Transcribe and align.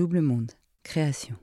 Double 0.00 0.22
Monde, 0.22 0.52
création. 0.82 1.34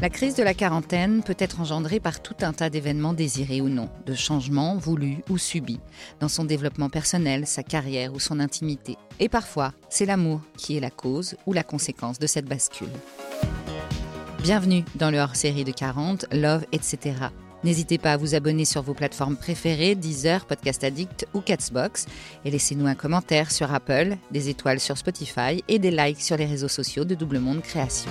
La 0.00 0.08
crise 0.08 0.36
de 0.36 0.42
la 0.42 0.54
quarantaine 0.54 1.22
peut 1.22 1.36
être 1.38 1.60
engendrée 1.60 2.00
par 2.00 2.22
tout 2.22 2.36
un 2.40 2.54
tas 2.54 2.70
d'événements 2.70 3.12
désirés 3.12 3.60
ou 3.60 3.68
non, 3.68 3.90
de 4.06 4.14
changements 4.14 4.78
voulus 4.78 5.18
ou 5.28 5.36
subis, 5.36 5.80
dans 6.18 6.30
son 6.30 6.46
développement 6.46 6.88
personnel, 6.88 7.46
sa 7.46 7.62
carrière 7.62 8.14
ou 8.14 8.20
son 8.20 8.40
intimité. 8.40 8.96
Et 9.20 9.28
parfois, 9.28 9.74
c'est 9.90 10.06
l'amour 10.06 10.40
qui 10.56 10.78
est 10.78 10.80
la 10.80 10.88
cause 10.88 11.36
ou 11.44 11.52
la 11.52 11.62
conséquence 11.62 12.18
de 12.18 12.26
cette 12.26 12.46
bascule. 12.46 12.88
Bienvenue 14.42 14.82
dans 14.94 15.10
le 15.10 15.18
hors-série 15.18 15.64
de 15.64 15.72
40, 15.72 16.24
Love, 16.32 16.64
etc. 16.72 17.16
N'hésitez 17.64 17.96
pas 17.96 18.12
à 18.12 18.16
vous 18.18 18.34
abonner 18.34 18.66
sur 18.66 18.82
vos 18.82 18.92
plateformes 18.92 19.36
préférées, 19.36 19.94
Deezer, 19.94 20.44
Podcast 20.44 20.84
Addict 20.84 21.26
ou 21.32 21.40
Catsbox, 21.40 22.04
et 22.44 22.50
laissez-nous 22.50 22.86
un 22.86 22.94
commentaire 22.94 23.50
sur 23.50 23.72
Apple, 23.72 24.16
des 24.30 24.50
étoiles 24.50 24.80
sur 24.80 24.98
Spotify 24.98 25.64
et 25.66 25.78
des 25.78 25.90
likes 25.90 26.20
sur 26.20 26.36
les 26.36 26.44
réseaux 26.44 26.68
sociaux 26.68 27.06
de 27.06 27.14
Double 27.14 27.38
Monde 27.38 27.62
Création. 27.62 28.10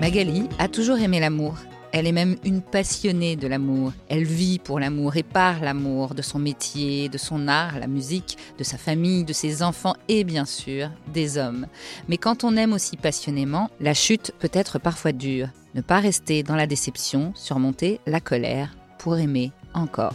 Magali 0.00 0.48
a 0.58 0.68
toujours 0.68 0.98
aimé 0.98 1.20
l'amour. 1.20 1.56
Elle 1.92 2.06
est 2.06 2.12
même 2.12 2.36
une 2.44 2.62
passionnée 2.62 3.34
de 3.34 3.48
l'amour. 3.48 3.92
Elle 4.08 4.22
vit 4.22 4.60
pour 4.60 4.78
l'amour 4.78 5.16
et 5.16 5.24
par 5.24 5.60
l'amour 5.60 6.14
de 6.14 6.22
son 6.22 6.38
métier, 6.38 7.08
de 7.08 7.18
son 7.18 7.48
art, 7.48 7.80
la 7.80 7.88
musique, 7.88 8.38
de 8.58 8.64
sa 8.64 8.78
famille, 8.78 9.24
de 9.24 9.32
ses 9.32 9.62
enfants 9.62 9.96
et 10.06 10.22
bien 10.22 10.44
sûr 10.44 10.90
des 11.12 11.36
hommes. 11.36 11.66
Mais 12.08 12.16
quand 12.16 12.44
on 12.44 12.56
aime 12.56 12.72
aussi 12.72 12.96
passionnément, 12.96 13.70
la 13.80 13.94
chute 13.94 14.32
peut 14.38 14.50
être 14.52 14.78
parfois 14.78 15.10
dure. 15.10 15.48
Ne 15.74 15.80
pas 15.80 15.98
rester 15.98 16.44
dans 16.44 16.56
la 16.56 16.68
déception, 16.68 17.32
surmonter 17.34 18.00
la 18.06 18.20
colère 18.20 18.76
pour 18.98 19.18
aimer 19.18 19.50
encore. 19.74 20.14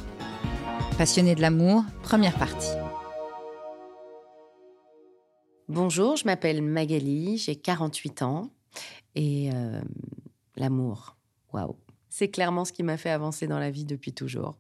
Passionnée 0.98 1.36
de 1.36 1.42
l'amour, 1.42 1.84
première 2.04 2.36
partie. 2.36 2.72
Bonjour, 5.68 6.16
je 6.16 6.26
m'appelle 6.26 6.62
Magali, 6.62 7.38
j'ai 7.38 7.56
48 7.56 8.22
ans 8.22 8.50
et 9.16 9.50
euh, 9.54 9.82
l'amour, 10.56 11.15
C'est 12.10 12.30
clairement 12.30 12.66
ce 12.66 12.72
qui 12.72 12.84
m'a 12.84 12.98
fait 12.98 13.10
avancer 13.10 13.48
dans 13.48 13.60
la 13.60 13.70
vie 13.70 13.86
depuis 13.86 14.14
toujours. 14.14 14.56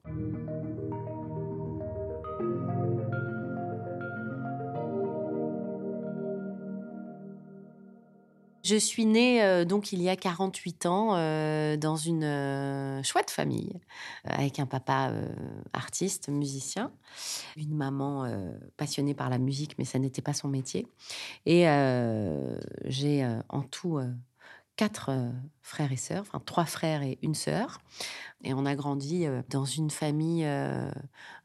Je 8.63 8.75
suis 8.77 9.05
née 9.05 9.43
euh, 9.43 9.63
donc 9.63 9.93
il 9.93 10.01
y 10.01 10.09
a 10.09 10.15
48 10.15 10.87
ans 10.87 11.15
euh, 11.15 11.77
dans 11.77 11.95
une 11.97 13.03
chouette 13.03 13.29
famille 13.29 13.71
avec 14.23 14.59
un 14.59 14.65
papa 14.65 15.13
artiste, 15.71 16.29
musicien, 16.29 16.91
une 17.55 17.75
maman 17.75 18.27
passionnée 18.75 19.13
par 19.13 19.29
la 19.29 19.37
musique 19.37 19.77
mais 19.77 19.85
ça 19.85 19.99
n'était 19.99 20.23
pas 20.23 20.33
son 20.33 20.47
métier 20.47 20.87
et 21.45 21.65
j'ai 22.85 23.25
en 23.49 23.61
tout 23.61 23.99
quatre 24.75 25.09
euh, 25.09 25.31
frères 25.61 25.91
et 25.91 25.97
sœurs, 25.97 26.21
enfin 26.21 26.41
trois 26.45 26.65
frères 26.65 27.01
et 27.01 27.17
une 27.21 27.35
sœur. 27.35 27.79
Et 28.43 28.53
on 28.53 28.65
a 28.65 28.75
grandi 28.75 29.25
euh, 29.25 29.41
dans 29.49 29.65
une 29.65 29.89
famille 29.89 30.45
euh, 30.45 30.91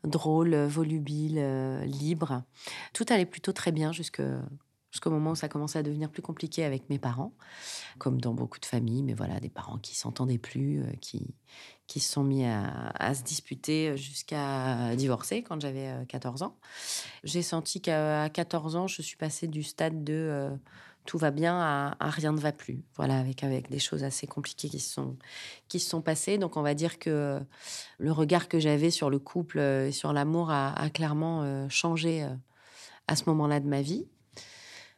drôle, 0.05 0.55
volubile, 0.55 1.41
libre. 1.84 2.42
Tout 2.92 3.06
allait 3.09 3.27
plutôt 3.27 3.53
très 3.53 3.72
bien 3.72 3.92
jusqu'au 3.92 5.11
moment 5.11 5.31
où 5.33 5.37
ça 5.37 5.48
commençait 5.48 5.78
à 5.78 5.83
devenir 5.83 6.11
plus 6.11 6.22
compliqué 6.22 6.64
avec 6.64 6.91
mes 6.91 6.98
parents, 6.98 7.33
comme 7.98 8.20
dans 8.20 8.34
beaucoup 8.34 8.59
de 8.59 8.67
familles, 8.67 9.03
mais 9.03 9.14
voilà, 9.14 9.39
des 9.39 9.48
parents 9.48 9.78
qui 9.78 9.97
s'entendaient 9.97 10.39
plus, 10.39 10.83
qui, 11.00 11.34
qui 11.87 12.00
se 12.00 12.12
sont 12.12 12.25
mis 12.25 12.44
à, 12.44 13.15
se 13.15 13.22
disputer 13.22 13.97
jusqu'à 13.97 14.94
divorcer 14.97 15.42
quand 15.42 15.61
j'avais 15.61 16.05
14 16.09 16.42
ans. 16.42 16.56
J'ai 17.22 17.42
senti 17.42 17.81
qu'à 17.81 18.28
14 18.28 18.77
ans, 18.77 18.87
je 18.89 19.03
suis 19.03 19.17
passée 19.17 19.47
du 19.47 19.62
stade 19.62 20.03
de 20.03 20.50
tout 21.06 21.19
va 21.19 21.31
bien 21.31 21.59
à, 21.59 22.11
rien 22.11 22.33
ne 22.33 22.39
va 22.39 22.53
plus. 22.53 22.83
Voilà, 22.97 23.19
avec, 23.19 23.43
avec 23.43 23.70
des 23.70 23.79
choses 23.79 24.05
assez 24.05 24.27
compliquées 24.27 24.69
qui 24.69 24.81
se, 24.81 24.93
sont, 24.93 25.17
qui 25.69 25.81
sont 25.81 26.03
passées. 26.03 26.39
Donc, 26.39 26.56
on 26.56 26.62
va 26.62 26.75
dire 26.75 26.98
que 26.98 27.41
le 27.99 28.12
regard 28.12 28.49
que 28.49 28.59
j'avais 28.59 28.91
sur 28.91 29.11
le 29.11 29.19
couple 29.19 29.59
et 29.59 29.93
sur 29.93 30.12
l'amour 30.12 30.50
a, 30.50 30.75
clairement 30.91 31.43
euh, 31.43 31.69
changé 31.69 32.22
euh, 32.22 32.28
à 33.09 33.16
ce 33.16 33.25
moment-là 33.27 33.61
de 33.61 33.66
ma 33.66 33.83
vie. 33.83 34.06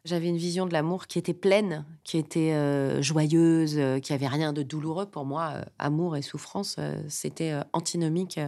J'avais 0.05 0.29
une 0.29 0.37
vision 0.37 0.67
de 0.67 0.73
l'amour 0.73 1.07
qui 1.07 1.21
était 1.21 1.33
pleine, 1.33 1.85
qui 2.03 2.19
était 2.19 2.53
euh, 2.53 3.01
joyeuse, 3.01 3.81
qui 4.03 4.13
avait 4.13 4.27
rien 4.27 4.53
de 4.53 4.65
douloureux 4.65 5.07
pour 5.07 5.25
moi. 5.25 5.65
amour 5.79 6.17
et 6.17 6.23
souffrance, 6.23 6.77
c'était 7.09 7.55
antinomique, 7.73 8.41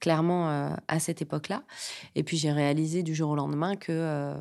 clairement, 0.00 0.74
à 0.88 0.98
cette 0.98 1.22
époque-là. 1.22 1.62
Et 2.16 2.24
puis 2.24 2.36
j'ai 2.36 2.50
réalisé 2.50 3.04
du 3.04 3.14
jour 3.14 3.30
au 3.30 3.36
lendemain 3.36 3.76
que 3.76 4.34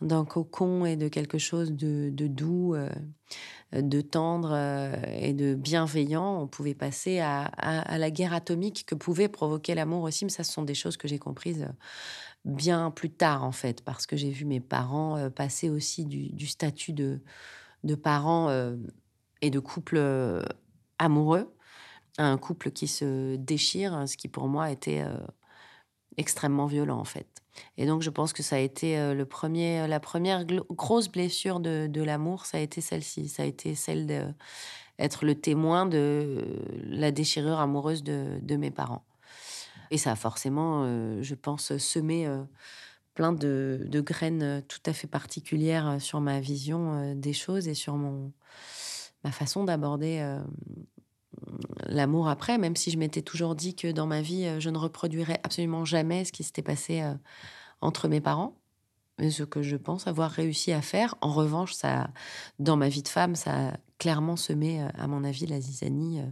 d'un 0.00 0.24
cocon 0.24 0.84
et 0.84 0.96
de 0.96 1.08
quelque 1.08 1.38
chose 1.38 1.72
de, 1.72 2.10
doux, 2.10 2.74
euh, 2.74 2.88
de 3.72 4.00
tendre 4.00 4.52
euh, 4.52 4.94
et 5.12 5.34
de 5.34 5.54
bienveillant, 5.54 6.40
on 6.40 6.46
pouvait 6.46 6.74
passer 6.74 7.20
à, 7.20 7.50
la 7.98 8.10
guerre 8.10 8.32
atomique 8.32 8.86
que 8.86 8.94
pouvait 8.94 9.28
provoquer 9.28 9.74
l'amour 9.74 10.04
aussi. 10.04 10.24
Mais 10.24 10.30
ça, 10.30 10.44
ce 10.44 10.52
sont 10.52 10.62
des 10.62 10.74
choses 10.74 10.96
que 10.96 11.06
j'ai 11.06 11.18
comprises 11.18 11.62
euh, 11.62 11.72
bien 12.44 12.90
plus 12.90 13.10
tard, 13.10 13.44
en 13.44 13.52
fait, 13.52 13.82
parce 13.82 14.06
que 14.06 14.16
j'ai 14.16 14.30
vu 14.30 14.46
mes 14.46 14.60
parents 14.60 15.30
passer 15.30 15.68
aussi 15.68 16.06
du, 16.06 16.46
statut 16.46 16.94
de, 16.94 17.20
de 17.84 17.94
parents 17.94 18.50
et 19.42 19.50
de 19.50 19.58
couple 19.58 20.00
amoureux 20.98 21.54
à 22.16 22.24
un 22.24 22.38
couple 22.38 22.70
qui 22.70 22.88
se 22.88 23.36
déchire, 23.36 24.08
ce 24.08 24.16
qui 24.16 24.28
pour 24.28 24.48
moi 24.48 24.70
était 24.70 25.04
extrêmement 26.16 26.64
violent, 26.64 26.98
en 26.98 27.04
fait. 27.04 27.39
Et 27.76 27.86
donc, 27.86 28.02
je 28.02 28.10
pense 28.10 28.32
que 28.32 28.42
ça 28.42 28.56
a 28.56 28.58
été 28.58 28.98
euh, 28.98 29.14
le 29.14 29.24
premier, 29.24 29.86
la 29.86 30.00
première 30.00 30.44
grosse 30.44 31.08
blessure 31.08 31.60
de, 31.60 32.02
l'amour, 32.02 32.46
ça 32.46 32.58
a 32.58 32.60
été 32.60 32.80
celle-ci. 32.80 33.28
Ça 33.28 33.42
a 33.42 33.46
été 33.46 33.74
celle 33.74 34.06
d'être 34.06 35.24
le 35.24 35.34
témoin 35.34 35.86
de 35.86 36.44
la 36.84 37.10
déchirure 37.10 37.60
amoureuse 37.60 38.02
de, 38.02 38.56
mes 38.56 38.70
parents. 38.70 39.04
Et 39.90 39.98
ça 39.98 40.12
a 40.12 40.16
forcément, 40.16 40.84
euh, 40.84 41.22
je 41.22 41.34
pense, 41.34 41.76
semé 41.78 42.26
euh, 42.26 42.42
plein 43.14 43.32
de, 43.32 43.88
graines 43.94 44.62
tout 44.68 44.82
à 44.86 44.92
fait 44.92 45.08
particulières 45.08 46.00
sur 46.00 46.20
ma 46.20 46.40
vision 46.40 47.14
des 47.14 47.32
choses 47.32 47.66
et 47.66 47.74
sur 47.74 47.96
mon, 47.96 48.32
ma 49.24 49.32
façon 49.32 49.64
d'aborder 49.64 50.38
l'amour 51.86 52.28
après, 52.28 52.58
même 52.58 52.76
si 52.76 52.90
je 52.90 52.98
m'étais 52.98 53.22
toujours 53.22 53.54
dit 53.54 53.74
que 53.74 53.90
dans 53.90 54.06
ma 54.06 54.20
vie, 54.20 54.44
euh, 54.44 54.60
je 54.60 54.70
ne 54.70 54.78
reproduirais 54.78 55.40
absolument 55.42 55.84
jamais 55.84 56.24
ce 56.24 56.32
qui 56.32 56.42
s'était 56.42 56.62
passé 56.62 57.02
euh, 57.02 57.14
entre 57.80 58.08
mes 58.08 58.20
parents. 58.20 58.56
Mais 59.18 59.30
ce 59.30 59.42
que 59.42 59.62
je 59.62 59.76
pense 59.76 60.06
avoir 60.06 60.30
réussi 60.30 60.72
à 60.72 60.80
faire. 60.80 61.14
En 61.20 61.32
revanche, 61.32 61.74
ça, 61.74 62.08
dans 62.58 62.76
ma 62.76 62.88
vie 62.88 63.02
de 63.02 63.08
femme, 63.08 63.34
ça 63.34 63.68
a 63.68 63.76
clairement 63.98 64.36
semé, 64.36 64.82
euh, 64.82 64.88
à 64.98 65.06
mon 65.06 65.24
avis, 65.24 65.46
la 65.46 65.60
zizanie 65.60 66.22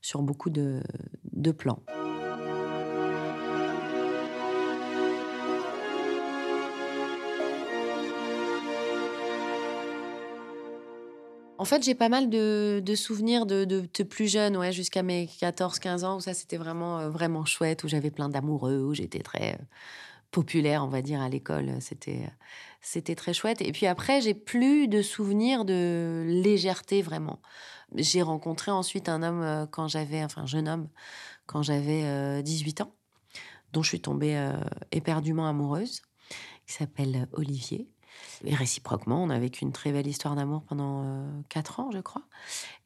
sur 0.00 0.22
beaucoup 0.22 0.48
de 0.50 0.82
plans. 1.56 1.82
En 11.62 11.64
fait, 11.64 11.84
j'ai 11.84 11.94
pas 11.94 12.08
mal 12.08 12.28
de, 12.28 12.82
souvenirs 12.96 13.46
de, 13.46 13.64
de, 13.64 14.02
plus 14.02 14.26
jeune, 14.26 14.56
ouais, 14.56 14.72
jusqu'à 14.72 15.04
mes 15.04 15.26
14-15 15.26 16.04
ans, 16.04 16.16
où 16.16 16.20
ça 16.20 16.34
c'était 16.34 16.56
vraiment, 16.56 16.98
euh, 16.98 17.08
vraiment 17.08 17.44
chouette, 17.44 17.84
où 17.84 17.88
j'avais 17.88 18.10
plein 18.10 18.28
d'amoureux, 18.28 18.82
où 18.82 18.94
j'étais 18.94 19.20
très 19.20 19.52
euh, 19.52 19.64
populaire, 20.32 20.82
on 20.82 20.88
va 20.88 21.02
dire, 21.02 21.20
à 21.20 21.28
l'école. 21.28 21.76
C'était, 21.78 22.28
c'était 22.80 23.14
très 23.14 23.32
chouette. 23.32 23.62
Et 23.62 23.70
puis 23.70 23.86
après, 23.86 24.20
j'ai 24.20 24.34
plus 24.34 24.88
de 24.88 25.02
souvenirs 25.02 25.64
de 25.64 26.24
légèreté, 26.26 27.00
vraiment. 27.00 27.38
J'ai 27.94 28.22
rencontré 28.22 28.72
ensuite 28.72 29.08
un 29.08 29.22
homme 29.22 29.42
euh, 29.42 29.64
quand 29.66 29.86
j'avais, 29.86 30.24
enfin, 30.24 30.42
un 30.42 30.46
jeune 30.46 30.68
homme, 30.68 30.88
quand 31.46 31.62
j'avais 31.62 32.42
18 32.42 32.80
ans, 32.80 32.92
dont 33.72 33.84
je 33.84 33.88
suis 33.88 34.00
tombée 34.00 34.50
éperdument 34.90 35.46
amoureuse, 35.46 36.02
qui 36.66 36.74
s'appelle 36.74 37.28
Olivier. 37.34 37.88
Et 38.44 38.54
réciproquement, 38.54 39.22
on 39.22 39.30
a 39.30 39.38
vécu 39.38 39.64
une 39.64 39.72
très 39.72 39.92
belle 39.92 40.06
histoire 40.06 40.34
d'amour 40.34 40.62
pendant 40.62 41.04
euh, 41.04 41.26
quatre 41.48 41.80
ans, 41.80 41.90
je 41.92 42.00
crois. 42.00 42.22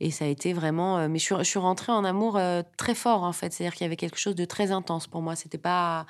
Et 0.01 0.11
ça 0.11 0.27
a 0.27 0.29
été 0.29 0.53
vraiment. 0.53 0.99
Euh, 0.99 1.09
mais 1.09 1.19
je 1.19 1.43
suis, 1.43 1.59
rentrée 1.59 1.93
en 1.93 2.05
amour 2.05 2.37
euh, 2.37 2.63
très 2.77 2.95
fort, 2.95 3.23
en 3.23 3.33
fait. 3.33 3.53
C'est-à-dire 3.53 3.75
qu'il 3.75 3.85
y 3.85 3.87
avait 3.87 3.97
quelque 3.97 4.19
chose 4.19 4.35
de 4.35 4.45
très 4.45 4.71
intense 4.71 5.07
pour 5.07 5.23
moi. 5.23 5.35
C'était 5.35 5.59
pas. 5.59 6.07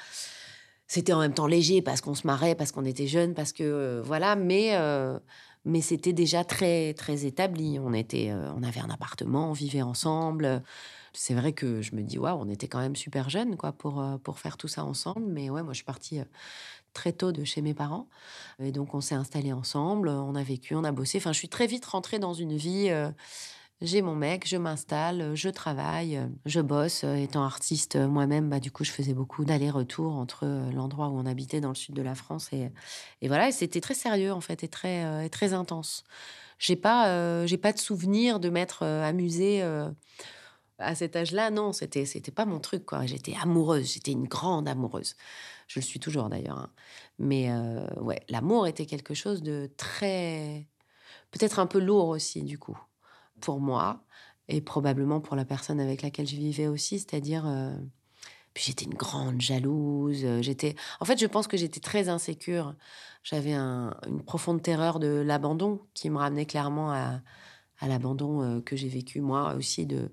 C'était 0.88 1.12
en 1.12 1.20
même 1.20 1.34
temps 1.34 1.46
léger 1.46 1.82
parce 1.82 2.00
qu'on 2.00 2.14
se 2.14 2.26
marrait, 2.26 2.54
parce 2.54 2.72
qu'on 2.72 2.84
était 2.84 3.06
jeunes, 3.06 3.34
parce 3.34 3.52
que. 3.52 4.02
voilà. 4.04 4.36
Mais. 4.36 4.76
mais 5.64 5.80
c'était 5.80 6.12
déjà 6.12 6.44
très 6.44 6.94
très 6.94 7.24
établi. 7.24 7.78
On 7.78 7.92
était, 7.92 8.32
on 8.56 8.62
avait 8.62 8.80
un 8.80 8.90
appartement, 8.90 9.50
on 9.50 9.52
vivait 9.52 9.82
ensemble. 9.82 10.62
C'est 11.12 11.34
vrai 11.34 11.52
que 11.52 11.80
je 11.80 11.94
me 11.94 12.02
dis 12.02 12.19
waouh, 12.19 12.38
on 12.38 12.48
était 12.48 12.69
quand 12.69 12.78
même 12.78 12.94
super 12.94 13.30
jeunes 13.30 13.56
quoi 13.56 13.72
pour 13.72 14.04
pour 14.22 14.38
faire 14.38 14.56
tout 14.56 14.69
ça 14.69 14.84
ensemble. 14.84 15.26
Mais 15.26 15.50
ouais, 15.50 15.62
moi 15.62 15.72
je 15.72 15.76
suis 15.76 15.84
partie 15.84 16.20
très 16.96 17.12
tôt 17.12 17.31
de 17.31 17.44
chez 17.44 17.60
mes 17.60 17.75
parents. 17.75 18.08
Et 18.58 18.72
donc, 18.72 18.94
on 18.94 19.02
s'est 19.02 19.14
installé 19.14 19.52
ensemble, 19.52 20.08
on 20.08 20.34
a 20.34 20.43
vécu, 20.43 20.75
on 20.75 20.82
a 20.82 20.93
bossé. 20.93 21.19
Enfin, 21.19 21.32
je 21.32 21.38
suis 21.38 21.48
très 21.48 21.66
vite 21.66 21.84
rentrée 21.84 22.19
dans 22.19 22.32
une 22.32 22.56
vie, 22.56 22.88
euh, 22.88 23.10
j'ai 23.82 24.00
mon 24.00 24.14
mec, 24.14 24.48
je 24.48 24.56
m'installe, 24.56 25.34
je 25.34 25.50
travaille, 25.50 26.19
je 26.46 26.60
bosse. 26.60 27.04
Étant 27.04 27.44
artiste 27.44 27.96
moi-même, 27.96 28.48
bah, 28.48 28.60
du 28.60 28.70
coup, 28.70 28.82
je 28.82 28.90
faisais 28.90 29.12
beaucoup 29.12 29.44
d'allers-retours 29.44 30.14
entre 30.14 30.46
l'endroit 30.72 31.08
où 31.08 31.19
on 31.19 31.26
habitait 31.26 31.60
dans 31.60 31.69
le 31.69 31.75
sud 31.75 31.94
de 31.94 32.02
la 32.02 32.14
France 32.14 32.48
et, 32.52 32.70
et 33.20 33.28
voilà. 33.28 33.48
Et 33.48 33.52
c'était 33.52 33.82
très 33.82 33.94
sérieux, 33.94 34.32
en 34.32 34.40
fait, 34.40 34.64
et 34.64 34.69
très, 34.69 35.26
et 35.26 35.28
très 35.28 35.52
intense. 35.52 36.04
J'ai 36.58 36.76
pas, 36.76 37.44
j'ai 37.44 37.58
pas 37.58 37.75
de 37.75 37.78
souvenir 37.78 38.40
de 38.40 38.48
m'être 38.48 38.82
amusée 38.82 39.62
à 40.78 40.94
cet 40.94 41.17
âge-là, 41.17 41.50
non, 41.50 41.73
c'était 41.73 42.05
c'était 42.05 42.31
pas 42.31 42.44
mon 42.44 42.61
truc. 42.61 42.84
J'étais 43.05 43.34
amoureuse, 43.40 43.94
j'étais 43.94 44.12
une 44.12 44.26
grande 44.26 44.69
amoureuse. 44.69 45.17
Je 45.69 45.81
le 45.81 45.84
suis 45.84 46.00
toujours 46.00 46.28
d'ailleurs. 46.28 46.58
Hein. 46.58 46.70
Mais 47.19 47.50
euh, 47.50 47.87
ouais, 48.00 48.20
l'amour 48.28 48.67
était 48.67 48.87
quelque 48.87 49.14
chose 49.14 49.43
de 49.43 49.70
très 49.76 50.67
peut-être 51.31 51.58
un 51.58 51.67
peu 51.67 51.81
lourd 51.81 52.08
aussi 52.08 52.43
du 52.43 52.58
coup 52.58 52.78
pour 53.40 53.61
moi 53.61 54.05
et 54.49 54.61
probablement 54.61 55.20
pour 55.20 55.37
la 55.37 55.44
personne 55.44 55.81
avec 55.81 56.02
laquelle 56.02 56.26
je 56.26 56.37
vivais 56.37 56.69
aussi, 56.69 56.99
c'est-à-dire 57.00 57.44
euh, 57.46 57.76
puis 58.55 58.64
j'étais 58.64 58.84
une 58.84 58.94
grande 58.94 59.40
jalouse, 59.40 60.25
j'étais 60.40 60.76
en 61.00 61.05
fait, 61.05 61.19
je 61.19 61.26
pense 61.26 61.46
que 61.46 61.56
j'étais 61.56 61.81
très 61.81 62.08
insécure. 62.08 62.75
J'avais 63.22 63.55
une 63.55 64.22
profonde 64.25 64.62
terreur 64.62 65.00
de 65.00 65.08
l'abandon 65.08 65.81
qui 65.94 66.11
me 66.11 66.19
ramenait 66.19 66.46
clairement 66.46 66.93
à 66.93 67.20
à 67.81 67.88
l'abandon 67.88 68.43
euh, 68.43 68.61
que 68.61 68.76
j'ai 68.76 68.88
vécu 68.88 69.20
moi 69.20 69.55
aussi 69.55 69.87
de 69.87 70.11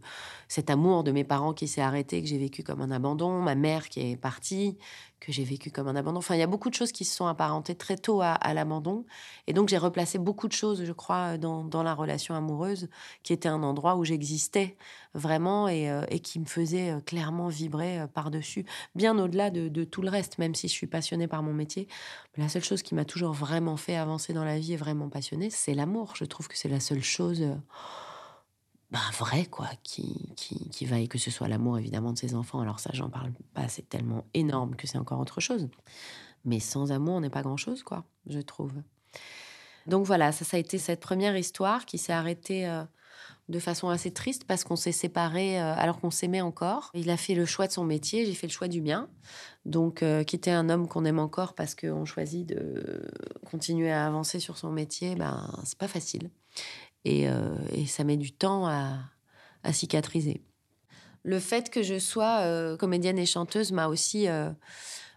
cet 0.47 0.69
amour 0.69 1.03
de 1.03 1.11
mes 1.11 1.23
parents 1.23 1.53
qui 1.53 1.67
s'est 1.67 1.81
arrêté 1.81 2.21
que 2.21 2.27
j'ai 2.27 2.37
vécu 2.37 2.63
comme 2.63 2.81
un 2.81 2.91
abandon. 2.91 3.41
Ma 3.41 3.55
mère 3.55 3.89
qui 3.89 4.11
est 4.11 4.17
partie 4.17 4.77
que 5.25 5.31
j'ai 5.31 5.45
vécu 5.45 5.71
comme 5.71 5.87
un 5.87 5.95
abandon. 5.95 6.17
Enfin 6.17 6.35
il 6.35 6.39
y 6.39 6.43
a 6.43 6.47
beaucoup 6.47 6.69
de 6.69 6.75
choses 6.75 6.91
qui 6.91 7.05
se 7.05 7.15
sont 7.15 7.27
apparentées 7.27 7.75
très 7.75 7.95
tôt 7.95 8.21
à, 8.21 8.53
l'abandon. 8.53 9.05
Et 9.47 9.53
donc 9.53 9.69
j'ai 9.69 9.77
replacé 9.77 10.17
beaucoup 10.19 10.47
de 10.47 10.53
choses 10.53 10.83
je 10.83 10.91
crois 10.91 11.37
dans, 11.37 11.63
dans, 11.63 11.81
la 11.81 11.93
relation 11.93 12.35
amoureuse 12.35 12.89
qui 13.23 13.31
était 13.31 13.47
un 13.47 13.63
endroit 13.63 13.95
où 13.95 14.03
j'existais 14.03 14.75
vraiment 15.13 15.67
et, 15.69 15.89
euh, 15.89 16.05
qui 16.21 16.39
me 16.39 16.45
faisait 16.45 16.91
euh, 16.91 16.99
clairement 16.99 17.47
vibrer 17.47 18.05
par 18.13 18.31
dessus 18.31 18.65
bien 18.95 19.17
au-delà 19.17 19.49
de, 19.49 19.69
de, 19.69 19.83
tout 19.83 20.01
le 20.01 20.09
reste 20.09 20.39
même 20.39 20.55
si 20.55 20.67
je 20.67 20.73
suis 20.73 20.87
passionnée 20.87 21.27
par 21.27 21.41
mon 21.41 21.53
métier. 21.53 21.87
La 22.35 22.49
seule 22.49 22.63
chose 22.63 22.83
qui 22.83 22.93
m'a 22.93 23.05
toujours 23.05 23.31
vraiment 23.31 23.77
fait 23.77 23.95
avancer 23.95 24.33
dans 24.33 24.43
la 24.43 24.59
vie 24.59 24.73
et 24.73 24.77
vraiment 24.77 25.07
passionnée 25.07 25.49
c'est 25.49 25.73
l'amour. 25.73 26.15
Je 26.15 26.25
trouve 26.25 26.49
que 26.49 26.57
c'est 26.57 26.69
la 26.69 26.81
seule 26.81 27.03
chose 27.03 27.45
bah, 28.93 28.99
vrai, 29.17 29.47
quoi, 29.47 29.69
qui, 29.81 30.35
qui, 30.35 30.69
qui 30.69 30.85
va, 30.85 30.99
et 30.99 31.07
que 31.07 31.17
ce 31.17 31.31
soit 31.31 31.47
l'amour 31.47 31.79
évidemment 31.79 32.13
de 32.13 32.17
ses 32.19 32.35
enfants. 32.35 32.59
Alors 32.59 32.79
ça, 32.79 32.91
j'en 32.93 33.09
parle 33.09 33.31
pas, 33.55 33.67
c'est 33.67 33.89
tellement 33.89 34.23
énorme 34.35 34.75
que 34.75 34.85
c'est 34.85 34.99
encore 34.99 35.19
autre 35.19 35.41
chose. 35.41 35.67
Mais 36.45 36.59
sans 36.59 36.91
amour, 36.91 37.15
on 37.15 37.21
n'est 37.21 37.31
pas 37.31 37.41
grand-chose, 37.41 37.81
quoi, 37.81 38.05
je 38.27 38.39
trouve. 38.39 38.71
Donc 39.87 40.05
voilà, 40.05 40.31
ça, 40.31 40.45
ça 40.45 40.57
a 40.57 40.59
été 40.59 40.77
cette 40.77 40.99
première 40.99 41.35
histoire 41.35 41.87
qui 41.87 41.97
s'est 41.97 42.13
arrêtée 42.13 42.67
euh, 42.67 42.83
de 43.49 43.57
façon 43.57 43.89
assez 43.89 44.11
triste 44.13 44.43
parce 44.45 44.63
qu'on 44.63 44.75
s'est 44.75 44.91
séparés 44.91 45.59
euh, 45.59 45.73
alors 45.75 45.99
qu'on 45.99 46.11
s'aimait 46.11 46.41
encore. 46.41 46.91
Il 46.93 47.09
a 47.09 47.17
fait 47.17 47.33
le 47.33 47.47
choix 47.47 47.65
de 47.65 47.71
son 47.71 47.85
métier, 47.85 48.27
j'ai 48.27 48.35
fait 48.35 48.47
le 48.47 48.53
choix 48.53 48.67
du 48.67 48.79
mien. 48.79 49.09
Donc 49.65 50.03
euh, 50.03 50.23
quitter 50.23 50.51
un 50.51 50.69
homme 50.69 50.87
qu'on 50.87 51.03
aime 51.05 51.19
encore 51.19 51.55
parce 51.55 51.73
qu'on 51.73 52.05
choisit 52.05 52.47
de 52.47 53.01
continuer 53.49 53.91
à 53.91 54.05
avancer 54.05 54.39
sur 54.39 54.59
son 54.59 54.69
métier, 54.71 55.15
ben 55.15 55.49
c'est 55.65 55.79
pas 55.79 55.87
facile. 55.87 56.29
Euh, 57.07 57.55
et, 57.73 57.85
ça 57.85 58.03
met 58.03 58.17
du 58.17 58.31
temps 58.31 58.67
à, 58.67 58.97
cicatriser. 59.71 60.41
Le 61.23 61.39
fait 61.39 61.69
que 61.69 61.83
je 61.83 61.99
sois 61.99 62.41
euh, 62.41 62.75
comédienne 62.75 63.17
et 63.17 63.25
chanteuse 63.25 63.71
m'a 63.71 63.87
aussi 63.87 64.27
euh, 64.27 64.49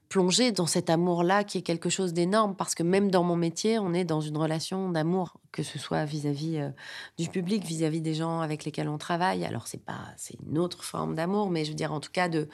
plongée 0.08 0.52
dans 0.52 0.68
cet 0.68 0.88
amour-là 0.88 1.42
qui 1.42 1.58
est 1.58 1.62
quelque 1.62 1.90
chose 1.90 2.12
d'énorme 2.12 2.54
parce 2.54 2.76
que 2.76 2.84
même 2.84 3.10
dans 3.10 3.24
mon 3.24 3.34
métier, 3.34 3.80
on 3.80 3.92
est 3.92 4.04
dans 4.04 4.20
une 4.20 4.36
relation 4.36 4.88
d'amour, 4.88 5.40
que 5.50 5.64
ce 5.64 5.80
soit 5.80 6.04
vis-à-vis 6.04 6.60
du 7.18 7.28
public, 7.28 7.64
vis-à-vis 7.64 8.00
des 8.00 8.14
gens 8.14 8.40
avec 8.40 8.64
lesquels 8.64 8.88
on 8.88 8.98
travaille. 8.98 9.44
Alors 9.44 9.66
c'est 9.66 9.84
pas, 9.84 10.12
c'est 10.16 10.38
une 10.48 10.58
autre 10.58 10.84
forme 10.84 11.16
d'amour, 11.16 11.50
mais 11.50 11.64
je 11.64 11.70
veux 11.70 11.76
dire 11.76 11.92
en 11.92 11.98
tout 11.98 12.12
cas 12.12 12.28
de 12.28 12.48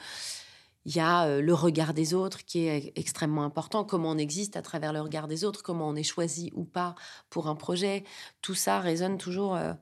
il 0.85 0.95
y 0.95 0.99
a 0.99 1.25
euh, 1.25 1.41
le 1.41 1.53
regard 1.53 1.93
des 1.93 2.13
autres 2.13 2.43
qui 2.45 2.59
est 2.67 2.91
extrêmement 2.95 3.43
important, 3.43 3.83
comment 3.83 4.11
on 4.11 4.17
existe 4.17 4.57
à 4.57 4.61
travers 4.61 4.93
le 4.93 5.01
regard 5.01 5.27
des 5.27 5.45
autres, 5.45 5.63
comment 5.63 5.87
on 5.87 5.95
est 5.95 6.03
choisi 6.03 6.51
ou 6.53 6.65
pas 6.65 6.95
pour 7.29 7.47
un 7.47 7.55
projet. 7.55 8.03
Tout 8.41 8.55
ça 8.55 8.79
résonne 8.79 9.17
toujours 9.17 9.55
euh, 9.55 9.73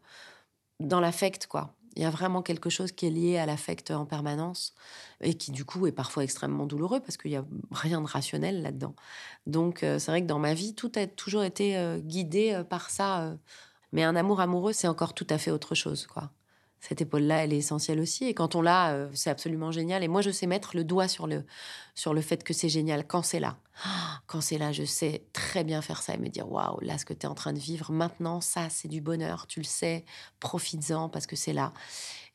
dans 0.79 0.99
l'affect, 0.99 1.47
quoi. 1.47 1.75
Il 1.97 2.01
y 2.01 2.05
a 2.05 2.09
vraiment 2.09 2.41
quelque 2.41 2.69
chose 2.69 2.93
qui 2.93 3.07
est 3.07 3.09
lié 3.09 3.37
à 3.37 3.45
l'affect 3.45 3.91
en 3.91 4.05
permanence 4.05 4.73
et 5.19 5.33
qui 5.33 5.51
du 5.51 5.65
coup 5.65 5.87
est 5.87 5.91
parfois 5.91 6.23
extrêmement 6.23 6.65
douloureux 6.65 7.01
parce 7.01 7.17
qu'il 7.17 7.31
n'y 7.31 7.37
a 7.37 7.45
rien 7.71 7.99
de 8.01 8.07
rationnel 8.07 8.61
là-dedans. 8.61 8.95
Donc 9.45 9.83
euh, 9.83 9.99
c'est 9.99 10.11
vrai 10.11 10.21
que 10.21 10.27
dans 10.27 10.39
ma 10.39 10.53
vie, 10.53 10.73
tout 10.73 10.91
a 10.95 11.07
toujours 11.07 11.43
été 11.43 11.99
guidé 12.03 12.63
par 12.69 12.89
ça. 12.89 13.35
Mais 13.91 14.03
un 14.03 14.15
amour 14.15 14.39
amoureux, 14.39 14.73
c'est 14.73 14.87
encore 14.87 15.13
tout 15.13 15.27
à 15.29 15.37
fait 15.37 15.51
autre 15.51 15.75
chose, 15.75 16.07
quoi 16.07 16.31
cette 16.81 16.99
épaule-là, 16.99 17.43
elle 17.43 17.53
est 17.53 17.57
essentielle 17.57 17.99
aussi. 17.99 18.25
Et 18.25 18.33
quand 18.33 18.55
on 18.55 18.61
l'a, 18.61 18.93
euh, 18.93 19.09
c'est 19.13 19.29
absolument 19.29 19.71
génial. 19.71 20.03
Et 20.03 20.07
moi, 20.07 20.21
je 20.21 20.31
sais 20.31 20.47
mettre 20.47 20.75
le 20.75 20.83
doigt 20.83 21.07
sur 21.07 21.27
le, 21.27 21.45
sur 21.93 22.15
le 22.15 22.21
fait 22.21 22.43
que 22.43 22.53
c'est 22.53 22.69
génial 22.69 23.05
quand 23.05 23.21
c'est 23.21 23.39
là. 23.39 23.57
Quand 24.27 24.41
c'est 24.41 24.57
là, 24.57 24.71
je 24.71 24.83
sais 24.83 25.25
très 25.33 25.63
bien 25.63 25.81
faire 25.81 26.01
ça 26.01 26.13
et 26.13 26.17
me 26.17 26.29
dire 26.29 26.49
waouh, 26.49 26.79
là, 26.81 26.97
ce 26.97 27.05
que 27.05 27.13
tu 27.13 27.21
es 27.21 27.25
en 27.27 27.35
train 27.35 27.53
de 27.53 27.59
vivre 27.59 27.91
maintenant, 27.91 28.41
ça, 28.41 28.69
c'est 28.69 28.87
du 28.87 29.01
bonheur. 29.01 29.45
Tu 29.45 29.59
le 29.59 29.65
sais, 29.65 30.05
profites-en 30.39 31.09
parce 31.09 31.27
que 31.27 31.35
c'est 31.35 31.53
là. 31.53 31.73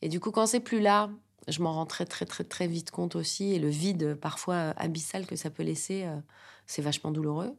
Et 0.03 0.09
du 0.09 0.21
coup, 0.21 0.31
quand 0.31 0.47
c'est 0.47 0.61
plus 0.61 0.81
là, 0.81 1.11
je 1.49 1.63
m'en 1.63 1.73
rends 1.73 1.87
très, 1.87 2.05
très, 2.05 2.27
très, 2.27 2.45
très 2.45 2.67
vite 2.67 2.91
compte 2.91 3.17
aussi. 3.17 3.53
Et 3.53 3.59
le 3.59 3.69
vide, 3.69 4.15
parfois 4.15 4.75
abyssal 4.77 5.27
que 5.27 5.37
ça 5.37 5.51
peut 5.51 5.63
laisser, 5.63 6.05
euh, 6.05 6.17
c'est 6.67 6.83
vachement 6.83 7.11
douloureux 7.11 7.57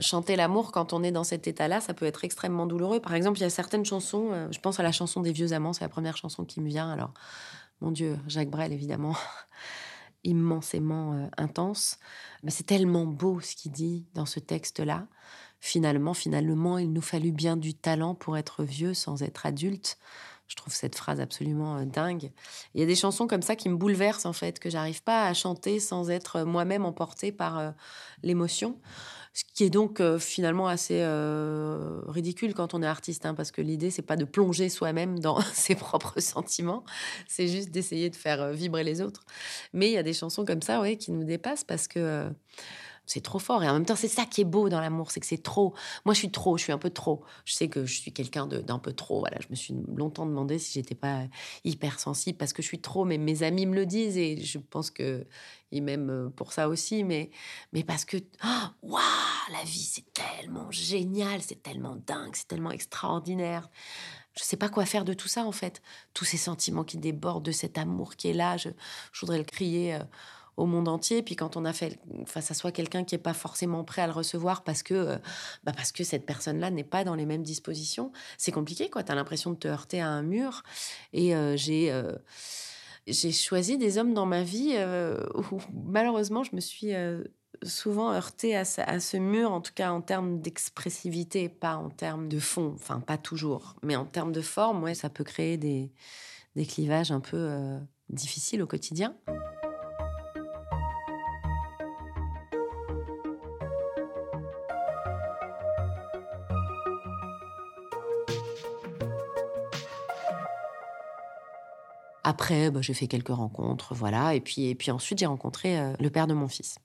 chanter 0.00 0.36
l'amour 0.36 0.72
quand 0.72 0.92
on 0.92 1.02
est 1.02 1.10
dans 1.10 1.24
cet 1.24 1.46
état-là, 1.46 1.80
ça 1.80 1.94
peut 1.94 2.06
être 2.06 2.24
extrêmement 2.24 2.66
douloureux. 2.66 3.00
Par 3.00 3.14
exemple, 3.14 3.38
il 3.38 3.42
y 3.42 3.46
a 3.46 3.50
certaines 3.50 3.84
chansons, 3.84 4.28
euh, 4.32 4.48
je 4.50 4.58
pense 4.60 4.80
à 4.80 4.82
la 4.82 4.92
chanson 4.92 5.20
des 5.20 5.32
vieux 5.32 5.52
amants, 5.52 5.72
c'est 5.72 5.84
la 5.84 5.88
première 5.88 6.16
chanson 6.16 6.44
qui 6.44 6.60
me 6.60 6.68
vient. 6.68 6.90
Alors, 6.90 7.12
mon 7.80 7.90
Dieu, 7.90 8.18
Jacques 8.26 8.50
Brel, 8.50 8.72
évidemment, 8.72 9.16
immensément 10.24 11.14
euh, 11.14 11.26
intense. 11.36 11.98
Mais 12.42 12.50
c'est 12.50 12.66
tellement 12.66 13.06
beau 13.06 13.40
ce 13.40 13.54
qu'il 13.54 13.72
dit 13.72 14.06
dans 14.14 14.26
ce 14.26 14.40
texte-là. 14.40 15.06
Finalement, 15.60 16.14
finalement, 16.14 16.78
il 16.78 16.92
nous 16.92 17.02
fallut 17.02 17.32
bien 17.32 17.56
du 17.56 17.74
talent 17.74 18.14
pour 18.14 18.36
être 18.36 18.62
vieux 18.62 18.94
sans 18.94 19.22
être 19.22 19.46
adulte. 19.46 19.98
Je 20.46 20.56
trouve 20.56 20.72
cette 20.72 20.96
phrase 20.96 21.20
absolument 21.20 21.76
euh, 21.78 21.84
dingue. 21.84 22.30
Il 22.74 22.80
y 22.80 22.84
a 22.84 22.86
des 22.86 22.94
chansons 22.94 23.26
comme 23.26 23.42
ça 23.42 23.56
qui 23.56 23.68
me 23.68 23.76
bouleversent 23.76 24.26
en 24.26 24.32
fait, 24.32 24.58
que 24.60 24.70
j'arrive 24.70 25.02
pas 25.02 25.26
à 25.26 25.34
chanter 25.34 25.80
sans 25.80 26.10
être 26.10 26.42
moi-même 26.42 26.84
emportée 26.84 27.32
par 27.32 27.74
l'émotion. 28.22 28.78
Ce 29.38 29.44
qui 29.54 29.62
est 29.62 29.70
donc 29.70 30.00
euh, 30.00 30.18
finalement 30.18 30.66
assez 30.66 30.98
euh, 31.00 32.00
ridicule 32.08 32.54
quand 32.54 32.74
on 32.74 32.82
est 32.82 32.88
artiste, 32.88 33.24
hein, 33.24 33.34
parce 33.34 33.52
que 33.52 33.62
l'idée, 33.62 33.88
c'est 33.88 34.02
pas 34.02 34.16
de 34.16 34.24
plonger 34.24 34.68
soi-même 34.68 35.20
dans 35.20 35.40
ses 35.54 35.76
propres 35.76 36.18
sentiments, 36.18 36.82
c'est 37.28 37.46
juste 37.46 37.70
d'essayer 37.70 38.10
de 38.10 38.16
faire 38.16 38.42
euh, 38.42 38.50
vibrer 38.50 38.82
les 38.82 39.00
autres. 39.00 39.24
Mais 39.72 39.90
il 39.90 39.92
y 39.92 39.96
a 39.96 40.02
des 40.02 40.12
chansons 40.12 40.44
comme 40.44 40.60
ça, 40.60 40.82
qui 40.96 41.12
nous 41.12 41.22
dépassent 41.22 41.62
parce 41.62 41.86
que 41.86 42.28
c'est 43.08 43.22
trop 43.22 43.38
fort. 43.38 43.64
Et 43.64 43.68
en 43.68 43.72
même 43.72 43.86
temps, 43.86 43.96
c'est 43.96 44.06
ça 44.06 44.26
qui 44.26 44.42
est 44.42 44.44
beau 44.44 44.68
dans 44.68 44.80
l'amour, 44.80 45.10
c'est 45.10 45.18
que 45.18 45.26
c'est 45.26 45.42
trop. 45.42 45.74
Moi, 46.04 46.12
je 46.12 46.18
suis 46.18 46.30
trop, 46.30 46.58
je 46.58 46.62
suis 46.62 46.72
un 46.72 46.78
peu 46.78 46.90
trop. 46.90 47.24
Je 47.46 47.54
sais 47.54 47.68
que 47.68 47.86
je 47.86 47.98
suis 47.98 48.12
quelqu'un 48.12 48.46
d'un 48.46 48.78
peu 48.78 48.92
trop. 48.92 49.20
Voilà, 49.20 49.38
je 49.40 49.48
me 49.48 49.54
suis 49.54 49.74
longtemps 49.96 50.26
demandé 50.26 50.58
si 50.58 50.74
j'étais 50.74 50.94
pas 50.94 51.22
hyper 51.64 51.98
sensible 51.98 52.36
parce 52.36 52.52
que 52.52 52.60
je 52.60 52.68
suis 52.68 52.80
trop. 52.80 53.06
Mais 53.06 53.16
mes 53.16 53.42
amis 53.42 53.64
me 53.64 53.74
le 53.74 53.86
disent 53.86 54.18
et 54.18 54.38
je 54.38 54.58
pense 54.58 54.90
que 54.90 55.26
ils 55.70 55.82
m'aiment 55.82 56.10
euh, 56.10 56.28
pour 56.28 56.52
ça 56.52 56.68
aussi. 56.68 57.02
Mais, 57.02 57.30
mais 57.72 57.82
parce 57.82 58.04
que, 58.04 58.18
oh, 58.44 58.66
waouh, 58.82 59.00
la 59.52 59.64
vie, 59.64 59.90
c'est 59.90 60.12
tellement 60.12 60.70
génial, 60.70 61.40
c'est 61.40 61.62
tellement 61.62 61.96
dingue, 61.96 62.34
c'est 62.34 62.48
tellement 62.48 62.72
extraordinaire. 62.72 63.70
Je 64.36 64.44
sais 64.44 64.58
pas 64.58 64.68
quoi 64.68 64.84
faire 64.84 65.06
de 65.06 65.14
tout 65.14 65.28
ça 65.28 65.44
en 65.44 65.52
fait. 65.52 65.80
Tous 66.12 66.26
ces 66.26 66.36
sentiments 66.36 66.84
qui 66.84 66.98
débordent 66.98 67.44
de 67.44 67.52
cet 67.52 67.78
amour 67.78 68.16
qui 68.16 68.28
est 68.28 68.34
là, 68.34 68.58
je, 68.58 68.68
je 69.12 69.20
voudrais 69.20 69.38
le 69.38 69.44
crier. 69.44 69.94
Euh, 69.94 70.04
au 70.58 70.66
monde 70.66 70.88
entier. 70.88 71.22
Puis 71.22 71.36
quand 71.36 71.56
on 71.56 71.64
a 71.64 71.72
fait 71.72 71.98
face 72.26 72.50
à 72.50 72.54
soi 72.54 72.72
quelqu'un 72.72 73.04
qui 73.04 73.14
n'est 73.14 73.22
pas 73.22 73.32
forcément 73.32 73.84
prêt 73.84 74.02
à 74.02 74.06
le 74.06 74.12
recevoir 74.12 74.64
parce 74.64 74.82
que, 74.82 74.94
euh, 74.94 75.16
bah 75.64 75.72
parce 75.74 75.92
que 75.92 76.04
cette 76.04 76.26
personne-là 76.26 76.70
n'est 76.70 76.84
pas 76.84 77.04
dans 77.04 77.14
les 77.14 77.24
mêmes 77.24 77.44
dispositions, 77.44 78.12
c'est 78.36 78.52
compliqué. 78.52 78.90
Tu 78.92 79.12
as 79.12 79.14
l'impression 79.14 79.52
de 79.52 79.56
te 79.56 79.68
heurter 79.68 80.00
à 80.00 80.08
un 80.08 80.22
mur. 80.22 80.62
Et 81.12 81.34
euh, 81.34 81.56
j'ai 81.56 81.90
euh, 81.92 82.12
j'ai 83.06 83.32
choisi 83.32 83.78
des 83.78 83.96
hommes 83.96 84.12
dans 84.12 84.26
ma 84.26 84.42
vie 84.42 84.76
où 85.50 85.60
malheureusement 85.72 86.44
je 86.44 86.54
me 86.54 86.60
suis 86.60 86.92
souvent 87.62 88.12
heurtée 88.12 88.54
à, 88.54 88.64
à, 88.86 89.00
ce 89.00 89.16
mur, 89.16 89.50
en 89.50 89.62
tout 89.62 89.72
cas 89.74 89.92
en 89.92 90.02
termes 90.02 90.42
d'expressivité, 90.42 91.48
pas 91.48 91.76
en 91.76 91.88
termes 91.88 92.28
de 92.28 92.38
fond, 92.38 92.72
enfin 92.74 93.00
pas 93.00 93.16
toujours, 93.16 93.76
mais 93.82 93.96
en 93.96 94.04
termes 94.04 94.32
de 94.32 94.42
forme, 94.42 94.82
ouais, 94.82 94.94
ça 94.94 95.08
peut 95.08 95.24
créer 95.24 95.56
des, 95.56 95.90
des 96.54 96.66
clivages 96.66 97.10
un 97.10 97.20
peu 97.20 97.78
difficiles 98.10 98.60
au 98.60 98.66
quotidien. 98.66 99.16
Après, 112.38 112.70
bah, 112.70 112.80
j'ai 112.80 112.94
fait 112.94 113.08
quelques 113.08 113.34
rencontres, 113.34 113.94
voilà. 113.94 114.32
Et 114.32 114.40
puis, 114.40 114.66
et 114.66 114.76
puis 114.76 114.92
ensuite, 114.92 115.18
j'ai 115.18 115.26
rencontré 115.26 115.76
euh, 115.76 115.92
le 115.98 116.08
père 116.08 116.28
de 116.28 116.34
mon 116.34 116.46
fils. 116.46 116.78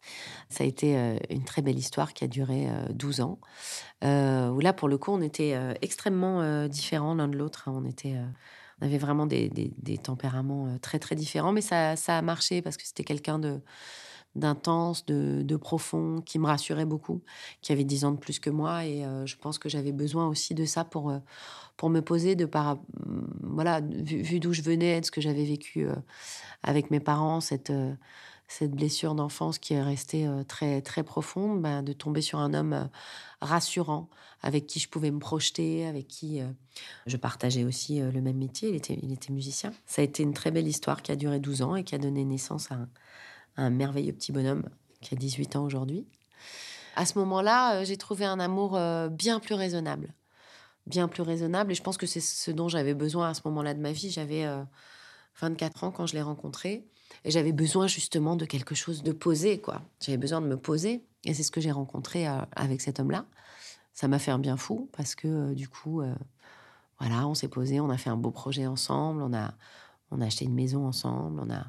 Ça 0.49 0.63
a 0.63 0.67
été 0.67 0.97
euh, 0.97 1.15
une 1.29 1.43
très 1.43 1.61
belle 1.61 1.77
histoire 1.77 2.15
qui 2.15 2.23
a 2.23 2.27
duré 2.27 2.67
12 2.89 3.19
euh, 3.19 3.23
ans. 3.23 3.37
où 4.51 4.59
là, 4.59 4.73
pour 4.73 4.87
le 4.87 4.97
coup, 4.97 5.11
on 5.11 5.21
était 5.21 5.55
extrêmement 5.83 6.67
différents 6.67 7.13
l'un 7.13 7.27
de 7.27 7.37
l'autre. 7.37 7.67
Hein. 7.67 7.73
On 7.75 7.85
était 7.85 8.15
On 8.81 8.85
avait 8.87 8.97
vraiment 8.97 9.27
des, 9.27 9.69
tempéraments 10.01 10.75
très 10.81 10.97
très 10.97 11.15
différents, 11.15 11.51
mais 11.51 11.61
ça, 11.61 11.95
ça 11.97 12.17
a 12.17 12.23
marché 12.23 12.63
parce 12.63 12.75
que 12.75 12.87
c'était 12.87 13.03
quelqu'un 13.03 13.37
de 13.37 13.61
d'intense, 14.35 15.05
de, 15.05 15.55
profond, 15.55 16.21
qui 16.21 16.39
me 16.39 16.47
rassurait 16.47 16.85
beaucoup, 16.85 17.21
qui 17.61 17.71
avait 17.71 17.83
dix 17.83 18.05
ans 18.05 18.11
de 18.11 18.17
plus 18.17 18.39
que 18.39 18.49
moi. 18.49 18.85
Et 18.85 19.03
je 19.25 19.35
pense 19.37 19.59
que 19.59 19.69
j'avais 19.69 19.91
besoin 19.91 20.27
aussi 20.27 20.55
de 20.55 20.65
ça 20.65 20.83
pour, 20.83 21.13
pour 21.77 21.89
me 21.89 22.01
poser, 22.01 22.35
de 22.35 22.45
par, 22.45 22.77
voilà, 23.41 23.81
vu, 23.81 24.39
d'où 24.39 24.53
je 24.53 24.61
venais, 24.61 25.01
de 25.01 25.05
ce 25.05 25.11
que 25.11 25.21
j'avais 25.21 25.45
vécu 25.45 25.87
avec 26.63 26.91
mes 26.91 26.99
parents, 26.99 27.41
cette, 27.41 27.71
blessure 28.61 29.15
d'enfance 29.15 29.57
qui 29.57 29.73
est 29.73 29.81
restée 29.81 30.27
très, 30.47 30.81
très 30.81 31.03
profonde, 31.03 31.61
ben, 31.61 31.83
de 31.83 31.93
tomber 31.93 32.21
sur 32.21 32.39
un 32.39 32.53
homme 32.53 32.89
rassurant, 33.41 34.09
avec 34.41 34.67
qui 34.67 34.79
je 34.79 34.89
pouvais 34.89 35.11
me 35.11 35.19
projeter, 35.19 35.85
avec 35.85 36.07
qui 36.07 36.41
je 37.05 37.17
partageais 37.17 37.63
aussi 37.63 37.99
le 37.99 38.21
même 38.21 38.37
métier. 38.37 38.69
Il 38.69 38.75
était, 38.75 38.97
il 39.03 39.11
était 39.13 39.31
musicien. 39.31 39.71
Ça 39.85 40.01
a 40.01 40.05
été 40.05 40.23
une 40.23 40.33
très 40.33 40.49
belle 40.49 40.67
histoire 40.67 41.03
qui 41.03 41.11
a 41.11 41.15
duré 41.15 41.39
12 41.39 41.61
ans 41.61 41.75
et 41.75 41.83
qui 41.83 41.93
a 41.93 41.99
donné 41.99 42.25
naissance 42.25 42.71
à 42.71 42.75
un, 42.75 42.89
merveilleux 43.57 44.13
petit 44.13 44.31
bonhomme 44.31 44.69
qui 45.01 45.13
a 45.13 45.17
18 45.17 45.55
ans 45.55 45.63
aujourd'hui. 45.63 46.05
À 46.95 47.05
ce 47.05 47.17
moment-là, 47.19 47.83
j'ai 47.83 47.97
trouvé 47.97 48.25
un 48.25 48.39
amour 48.39 48.79
bien 49.09 49.39
plus 49.39 49.55
raisonnable. 49.55 50.13
Bien 50.85 51.07
plus 51.07 51.23
raisonnable. 51.23 51.71
Et 51.71 51.75
je 51.75 51.83
pense 51.83 51.97
que 51.97 52.05
c'est 52.05 52.19
ce 52.19 52.51
dont 52.51 52.67
j'avais 52.67 52.93
besoin 52.93 53.29
à 53.29 53.33
ce 53.33 53.41
moment-là 53.45 53.73
de 53.73 53.79
ma 53.79 53.91
vie. 53.91 54.11
J'avais 54.11 54.45
24 55.41 55.85
ans 55.85 55.91
quand 55.91 56.05
je 56.05 56.13
l'ai 56.13 56.21
rencontré. 56.21 56.85
Et 57.25 57.31
j'avais 57.31 57.51
besoin 57.51 57.87
justement 57.87 58.35
de 58.35 58.45
quelque 58.45 58.75
chose 58.75 59.03
de 59.03 59.11
posé, 59.11 59.59
quoi. 59.59 59.81
J'avais 60.01 60.17
besoin 60.17 60.41
de 60.41 60.47
me 60.47 60.57
poser. 60.57 61.05
Et 61.25 61.33
c'est 61.33 61.43
ce 61.43 61.51
que 61.51 61.61
j'ai 61.61 61.71
rencontré 61.71 62.27
euh, 62.27 62.37
avec 62.55 62.81
cet 62.81 62.99
homme-là. 62.99 63.25
Ça 63.93 64.07
m'a 64.07 64.19
fait 64.19 64.31
un 64.31 64.39
bien 64.39 64.57
fou 64.57 64.89
parce 64.95 65.15
que 65.15 65.27
euh, 65.27 65.53
du 65.53 65.69
coup, 65.69 66.01
euh, 66.01 66.13
voilà, 66.99 67.27
on 67.27 67.33
s'est 67.33 67.47
posé, 67.47 67.79
on 67.79 67.89
a 67.89 67.97
fait 67.97 68.09
un 68.09 68.17
beau 68.17 68.31
projet 68.31 68.67
ensemble, 68.67 69.21
on 69.21 69.33
a, 69.33 69.53
on 70.11 70.19
a 70.21 70.25
acheté 70.25 70.45
une 70.45 70.53
maison 70.53 70.85
ensemble, 70.85 71.39
on 71.39 71.49
a, 71.49 71.65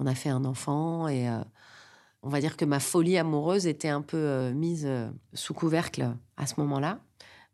on 0.00 0.06
a 0.06 0.14
fait 0.14 0.30
un 0.30 0.44
enfant 0.44 1.06
et 1.06 1.28
on 2.22 2.28
va 2.28 2.40
dire 2.40 2.56
que 2.56 2.64
ma 2.64 2.80
folie 2.80 3.16
amoureuse 3.16 3.66
était 3.66 3.88
un 3.88 4.02
peu 4.02 4.50
mise 4.50 4.88
sous 5.34 5.54
couvercle 5.54 6.16
à 6.36 6.46
ce 6.46 6.54
moment-là. 6.58 6.98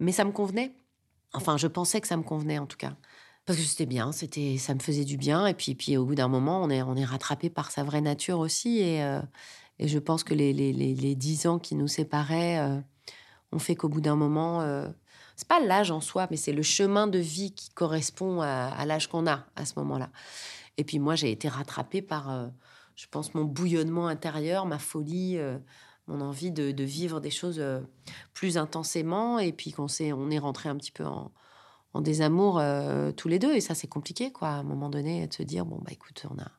Mais 0.01 0.13
ça 0.13 0.25
me 0.25 0.33
convenait. 0.33 0.75
Enfin, 1.35 1.57
je 1.59 1.67
pensais 1.67 2.01
que 2.01 2.09
ça 2.09 2.17
me 2.17 2.23
convenait 2.23 2.59
en 2.59 2.67
tout 2.67 2.79
cas 2.79 2.97
parce 3.47 3.61
que 3.61 3.65
c'était 3.65 3.87
bien, 3.87 4.11
c'était, 4.11 4.59
ça 4.59 4.75
me 4.75 4.81
faisait 4.81 5.05
du 5.05 5.17
bien. 5.17 5.47
Et 5.47 5.55
puis, 5.55 5.77
puis 5.77 5.97
au 5.97 6.05
bout 6.05 6.17
d'un 6.17 6.29
moment, 6.29 6.63
on 6.63 6.69
est, 6.69 6.83
on 6.83 6.97
est 6.97 7.05
rattrapé 7.05 7.49
par 7.49 7.71
sa 7.71 7.85
vraie 7.85 8.01
nature 8.01 8.41
aussi. 8.41 8.81
Et, 8.81 9.03
euh, 9.03 9.21
et 9.79 9.87
je 9.87 9.99
pense 10.01 10.25
que 10.25 10.35
les, 10.35 10.53
les, 10.53 10.73
les, 10.73 11.15
dix 11.15 11.47
ans 11.47 11.61
qui 11.61 11.77
nous 11.77 11.87
séparaient 11.87 12.59
euh, 12.59 12.81
ont 13.53 13.61
fait 13.61 13.77
qu'au 13.77 13.89
bout 13.89 14.01
d'un 14.01 14.17
moment, 14.17 14.63
euh, 14.63 14.89
c'est 15.37 15.47
pas 15.47 15.61
l'âge 15.61 15.93
en 15.93 16.01
soi, 16.01 16.27
mais 16.31 16.37
c'est 16.37 16.53
le 16.53 16.63
chemin 16.63 17.07
de 17.07 17.21
vie 17.21 17.55
qui 17.55 17.71
correspond 17.71 18.41
à, 18.41 18.85
l'âge 18.85 19.07
qu'on 19.07 19.29
a 19.29 19.45
à 19.55 19.65
ce 19.65 19.75
moment-là. 19.77 20.11
Et 20.77 20.85
puis 20.85 20.99
moi, 20.99 21.15
j'ai 21.15 21.31
été 21.31 21.49
rattrapée 21.49 22.03
par, 22.03 22.51
je 22.95 23.07
pense, 23.11 23.35
mon 23.35 23.45
bouillonnement 23.45 24.09
intérieur, 24.09 24.67
ma 24.67 24.79
folie 24.79 25.39
mon 26.09 26.21
envie 26.21 26.53
de, 26.53 26.85
vivre 26.85 27.21
des 27.21 27.31
choses 27.31 27.63
plus 28.33 28.59
intensément 28.59 29.39
et 29.39 29.53
puis 29.53 29.73
qu'on 29.73 29.89
s'est 29.89 30.13
on 30.13 30.31
est 30.31 30.39
rentré 30.39 30.69
un 30.69 30.77
petit 30.77 30.93
peu 30.93 31.05
en, 31.05 31.33
amours 32.21 32.59
euh, 32.59 33.13
tous 33.13 33.29
les 33.29 33.39
deux. 33.39 33.55
Et 33.55 33.61
ça, 33.61 33.75
c'est 33.75 33.87
compliqué, 33.87 34.33
quoi, 34.33 34.49
à 34.49 34.57
un 34.57 34.63
moment 34.63 34.89
donné, 34.89 35.27
de 35.27 35.33
se 35.33 35.43
dire, 35.43 35.65
bon, 35.65 35.79
bah 35.79 35.93
écoute, 35.93 36.27
on 36.31 36.39
a, 36.41 36.51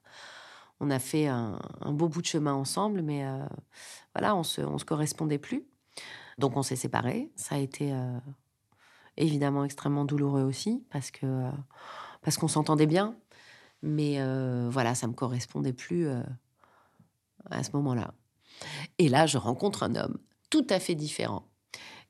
on 0.80 0.90
a 0.90 1.00
fait 1.00 1.28
un, 1.28 1.60
beau 1.86 2.08
bout 2.08 2.22
de 2.22 2.28
chemin 2.28 2.54
ensemble, 2.54 3.02
mais 3.02 3.26
euh, 3.26 3.46
voilà, 4.14 4.36
on 4.36 4.44
se, 4.44 4.62
on 4.62 4.78
se 4.78 4.86
correspondait 4.86 5.38
plus. 5.38 5.66
Donc 6.38 6.56
on 6.56 6.64
s'est 6.64 6.76
séparés. 6.76 7.32
Ça 7.36 7.56
a 7.56 7.58
été 7.58 7.94
euh, 7.94 8.20
évidemment 9.16 9.64
extrêmement 9.64 10.06
douloureux 10.06 10.44
aussi, 10.44 10.84
parce 10.92 11.12
que 11.12 11.50
parce 12.22 12.38
qu'on 12.38 12.48
s'entendait 12.48 12.88
bien. 12.88 13.16
Mais 13.84 14.20
voilà, 14.70 14.96
ça 14.96 15.08
me 15.08 15.14
correspondait 15.14 15.74
plus 15.74 16.08
à 17.50 17.64
ce 17.64 17.72
moment-là. 17.74 18.14
Et 18.98 19.10
là, 19.10 19.26
je 19.28 19.38
rencontre 19.38 19.84
un 19.84 19.96
homme 19.96 20.18
tout 20.50 20.66
à 20.70 20.80
fait 20.80 20.96
différent 20.96 21.48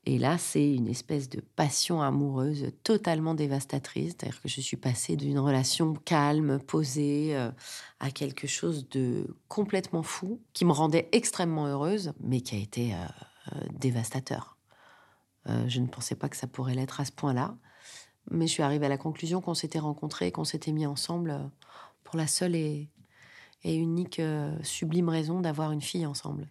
et 0.07 0.17
là, 0.17 0.38
c'est 0.38 0.74
une 0.74 0.88
espèce 0.88 1.27
de 1.27 1.41
passion 1.41 2.01
amoureuse 2.01 2.71
totalement 2.83 3.33
dévastatrice. 3.33 4.13
C'est-à-dire 4.13 4.41
que 4.41 4.47
je 4.47 4.62
suis 4.62 4.77
passée 4.77 5.17
d'une 5.17 5.38
relation 5.38 5.95
calme, 5.95 6.59
posée, 6.59 7.36
euh, 7.36 7.51
à 8.00 8.09
quelque 8.09 8.47
chose 8.47 8.88
de 8.88 9.36
complètement 9.50 10.03
fou, 10.03 10.39
qui 10.53 10.63
me 10.63 10.71
rendait 10.71 11.09
extrêmement 11.12 11.67
heureuse, 11.67 12.13
mais 12.21 12.39
qui 12.39 12.55
a 12.55 12.57
été 12.57 12.93
euh, 12.93 12.97
euh, 13.51 13.59
dévastateur. 13.74 14.57
je 15.67 15.81
ne 15.81 15.88
pensais 15.88 16.15
pas 16.15 16.29
que 16.29 16.38
ça 16.38 16.47
pourrait 16.47 16.75
l'être 16.75 17.01
à 17.01 17.05
ce 17.05 17.12
point-là. 17.12 17.57
Mais 18.29 18.48
je 18.48 18.51
suis 18.51 18.63
arrivée 18.63 18.88
à 18.88 18.89
la 18.89 18.98
conclusion 18.98 19.41
qu'on 19.41 19.53
s'était 19.53 19.79
rencontrés, 19.79 20.31
qu'on 20.31 20.43
s'était 20.43 20.72
mis 20.72 20.86
ensemble 20.86 21.50
pour 22.03 22.17
la 22.17 22.27
seule 22.27 22.55
et, 22.55 22.89
unique 23.63 24.22
sublime 24.63 25.10
raison 25.10 25.41
d'avoir 25.41 25.72
une 25.72 25.81
fille 25.81 26.05
ensemble. 26.05 26.48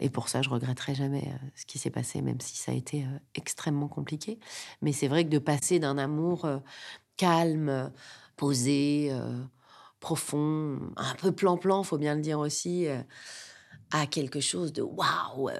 Et 0.00 0.10
pour 0.10 0.28
ça, 0.28 0.42
je 0.42 0.48
regretterai 0.48 0.94
jamais 0.94 1.28
euh, 1.28 1.46
ce 1.54 1.66
qui 1.66 1.78
s'est 1.78 1.90
passé, 1.90 2.20
même 2.20 2.40
si 2.40 2.56
ça 2.56 2.72
a 2.72 2.74
été 2.74 3.04
euh, 3.04 3.18
extrêmement 3.34 3.88
compliqué. 3.88 4.38
Mais 4.82 4.92
c'est 4.92 5.08
vrai 5.08 5.24
que 5.24 5.30
de 5.30 5.38
passer 5.38 5.78
d'un 5.78 5.98
amour 5.98 6.44
euh, 6.44 6.58
calme, 7.16 7.92
posé, 8.36 9.12
profond, 10.00 10.80
un 10.96 11.14
peu 11.14 11.30
plan-plan, 11.30 11.84
faut 11.84 11.96
bien 11.96 12.16
le 12.16 12.20
dire 12.20 12.40
aussi, 12.40 12.88
à 13.90 14.06
quelque 14.06 14.40
chose 14.40 14.72
de 14.72 14.82
waouh, 14.82 15.50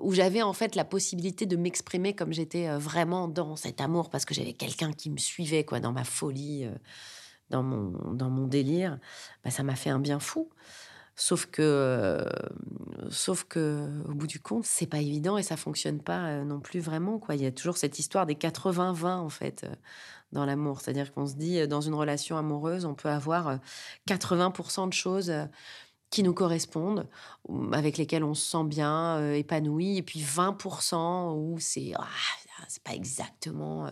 où 0.00 0.12
j'avais 0.12 0.42
en 0.42 0.52
fait 0.52 0.74
la 0.74 0.84
possibilité 0.84 1.46
de 1.46 1.56
m'exprimer 1.56 2.14
comme 2.14 2.32
j'étais 2.32 2.68
vraiment 2.76 3.28
dans 3.28 3.56
cet 3.56 3.80
amour, 3.80 4.10
parce 4.10 4.24
que 4.24 4.34
j'avais 4.34 4.52
quelqu'un 4.52 4.92
qui 4.92 5.10
me 5.10 5.18
suivait 5.18 5.64
quoi, 5.64 5.80
dans 5.80 5.92
ma 5.92 6.04
folie, 6.04 6.68
dans, 7.50 7.62
mon, 7.62 8.12
dans 8.12 8.30
mon 8.30 8.46
délire, 8.46 8.98
bah, 9.44 9.50
ça 9.50 9.62
m'a 9.62 9.76
fait 9.76 9.90
un 9.90 10.00
bien 10.00 10.18
fou. 10.18 10.48
Sauf 11.16 11.46
que, 11.46 11.62
euh, 11.62 12.24
sauf 13.08 13.44
que, 13.44 13.88
au 14.08 14.14
bout 14.14 14.26
du 14.26 14.40
compte, 14.40 14.64
c'est 14.64 14.86
pas 14.86 14.98
évident 14.98 15.38
et 15.38 15.44
ça 15.44 15.56
fonctionne 15.56 16.00
pas 16.00 16.26
euh, 16.26 16.44
non 16.44 16.58
plus 16.58 16.80
vraiment. 16.80 17.20
Quoi. 17.20 17.36
Il 17.36 17.42
y 17.42 17.46
a 17.46 17.52
toujours 17.52 17.76
cette 17.76 18.00
histoire 18.00 18.26
des 18.26 18.34
80-20 18.34 19.06
en 19.18 19.28
fait 19.28 19.62
euh, 19.62 19.72
dans 20.32 20.44
l'amour. 20.44 20.80
C'est-à-dire 20.80 21.12
qu'on 21.12 21.26
se 21.26 21.34
dit, 21.34 21.68
dans 21.68 21.80
une 21.80 21.94
relation 21.94 22.36
amoureuse, 22.36 22.84
on 22.84 22.94
peut 22.94 23.10
avoir 23.10 23.60
80% 24.08 24.88
de 24.88 24.92
choses 24.92 25.32
qui 26.14 26.22
nous 26.22 26.32
correspondent, 26.32 27.08
avec 27.72 27.98
lesquelles 27.98 28.22
on 28.22 28.34
se 28.34 28.48
sent 28.48 28.64
bien, 28.66 29.32
épanoui, 29.32 29.96
et 29.96 30.02
puis 30.02 30.20
20% 30.20 31.34
où 31.34 31.58
c'est 31.58 31.92
ah, 31.98 32.04
c'est 32.68 32.84
pas 32.84 32.94
exactement 32.94 33.90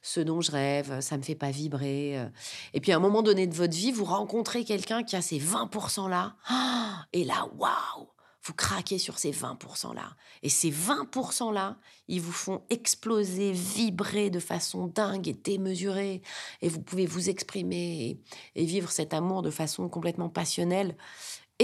ce 0.00 0.20
dont 0.20 0.40
je 0.40 0.52
rêve, 0.52 1.00
ça 1.00 1.18
me 1.18 1.22
fait 1.22 1.34
pas 1.34 1.50
vibrer. 1.50 2.28
Et 2.74 2.80
puis 2.80 2.92
à 2.92 2.96
un 2.96 3.00
moment 3.00 3.22
donné 3.22 3.48
de 3.48 3.54
votre 3.54 3.76
vie, 3.76 3.90
vous 3.90 4.04
rencontrez 4.04 4.64
quelqu'un 4.64 5.02
qui 5.02 5.16
a 5.16 5.20
ces 5.20 5.40
20% 5.40 6.08
là, 6.08 6.36
et 7.12 7.24
là, 7.24 7.48
waouh, 7.58 8.08
vous 8.44 8.52
craquez 8.52 8.98
sur 8.98 9.18
ces 9.18 9.30
20% 9.30 9.94
là. 9.94 10.14
Et 10.42 10.50
ces 10.50 10.70
20% 10.70 11.52
là, 11.52 11.78
ils 12.08 12.20
vous 12.20 12.32
font 12.32 12.62
exploser, 12.68 13.52
vibrer 13.52 14.28
de 14.28 14.38
façon 14.38 14.86
dingue 14.86 15.28
et 15.28 15.32
démesurée. 15.32 16.20
Et 16.60 16.68
vous 16.68 16.82
pouvez 16.82 17.06
vous 17.06 17.30
exprimer 17.30 18.20
et, 18.54 18.64
vivre 18.64 18.90
cet 18.90 19.14
amour 19.14 19.40
de 19.40 19.50
façon 19.50 19.88
complètement 19.88 20.28
passionnelle 20.28 20.94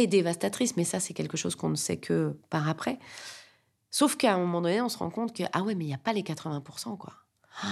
dévastatrice. 0.06 0.76
Mais 0.76 0.84
ça, 0.84 1.00
c'est 1.00 1.14
quelque 1.14 1.36
chose 1.36 1.54
qu'on 1.54 1.70
ne 1.70 1.76
sait 1.76 1.96
que 1.96 2.36
par 2.50 2.68
après. 2.68 2.98
Sauf 3.90 4.16
qu'à 4.16 4.34
un 4.34 4.38
moment 4.38 4.60
donné, 4.60 4.80
on 4.80 4.88
se 4.88 4.98
rend 4.98 5.10
compte 5.10 5.34
que, 5.34 5.42
ah 5.52 5.62
ouais, 5.62 5.74
mais 5.74 5.84
il 5.84 5.88
n'y 5.88 5.94
a 5.94 5.98
pas 5.98 6.12
les 6.12 6.22
80%, 6.22 6.96
quoi. 6.96 7.14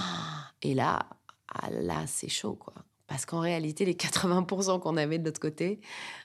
Et 0.61 0.73
là, 0.73 1.05
ah 1.53 1.69
là, 1.69 2.05
c'est 2.07 2.29
chaud, 2.29 2.55
quoi. 2.55 2.73
Parce 3.07 3.25
qu'en 3.25 3.39
réalité, 3.39 3.85
les 3.85 3.95
80% 3.95 4.79
qu'on 4.79 4.97
avait 4.97 5.17
de 5.17 5.25
l'autre 5.25 5.39
côté, 5.39 5.79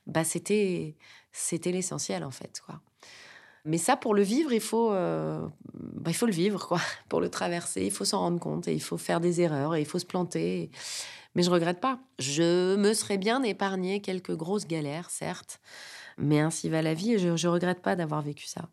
bah, 0.07 0.25
c'était, 0.25 0.97
c'était 1.33 1.73
l'essentiel, 1.73 2.25
en 2.25 2.31
fait, 2.31 2.61
quoi. 2.65 2.81
Mais 3.65 3.79
ça, 3.79 3.97
pour 3.97 4.15
le 4.15 4.23
vivre, 4.23 4.53
il 4.53 4.61
faut, 4.61 4.93
euh, 4.93 5.47
bah, 5.73 6.11
il 6.11 6.15
faut 6.15 6.27
le 6.27 6.33
vivre, 6.33 6.67
quoi. 6.67 6.81
Pour 7.09 7.21
le 7.21 7.31
traverser, 7.31 7.87
il 7.87 7.91
faut 7.91 8.05
s'en 8.05 8.19
rendre 8.21 8.39
compte 8.39 8.69
et 8.69 8.75
il 8.75 8.83
faut 8.83 8.99
faire 8.99 9.21
des 9.21 9.41
erreurs 9.41 9.75
et 9.75 9.81
il 9.81 9.87
faut 9.87 9.99
se 9.99 10.05
planter. 10.05 10.71
Mais 11.35 11.43
je 11.43 11.51
regrette 11.51 11.81
pas. 11.81 11.99
Je 12.19 12.77
me 12.77 12.95
serais 12.95 13.19
bien 13.19 13.43
épargné 13.43 14.01
quelques 14.01 14.35
grosses 14.35 14.67
galères, 14.67 15.11
certes. 15.11 15.61
Mais 16.17 16.41
ainsi 16.41 16.69
va 16.69 16.83
la 16.83 16.95
vie 16.95 17.15
et 17.15 17.19
je, 17.19 17.29
ne 17.29 17.53
regrette 17.53 17.83
pas 17.83 17.97
d'avoir 17.97 18.23
vécu 18.23 18.47
ça. 18.47 18.69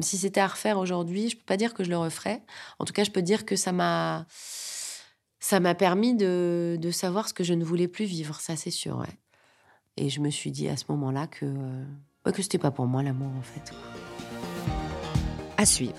Si 0.00 0.16
c'était 0.16 0.40
à 0.40 0.46
refaire 0.46 0.78
aujourd'hui, 0.78 1.28
je 1.30 1.36
peux 1.36 1.44
pas 1.44 1.56
dire 1.56 1.74
que 1.74 1.84
je 1.84 1.90
le 1.90 1.98
referais. 1.98 2.42
En 2.78 2.84
tout 2.84 2.92
cas, 2.92 3.04
je 3.04 3.10
peux 3.10 3.22
dire 3.22 3.44
que 3.44 3.56
ça 3.56 3.72
m'a 3.72 4.26
ça 5.42 5.58
m'a 5.58 5.74
permis 5.74 6.14
de, 6.14 6.76
de, 6.78 6.90
savoir 6.90 7.26
ce 7.26 7.32
que 7.32 7.42
je 7.42 7.54
ne 7.54 7.64
voulais 7.64 7.88
plus 7.88 8.04
vivre, 8.04 8.38
ça 8.40 8.56
c'est 8.56 8.70
sûr. 8.70 9.04
Et 9.96 10.10
je 10.10 10.20
me 10.20 10.30
suis 10.30 10.50
dit 10.50 10.68
à 10.68 10.76
ce 10.76 10.84
moment-là 10.90 11.26
que 11.26 11.46
euh, 11.46 12.32
que 12.32 12.42
c'était 12.42 12.58
pas 12.58 12.70
pour 12.70 12.86
moi 12.86 13.02
l'amour 13.02 13.32
en 13.36 13.42
fait. 13.42 13.72
À 15.56 15.66
suivre. 15.66 15.96